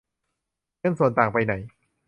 [0.79, 1.53] เงินส่วนต่างไปไหน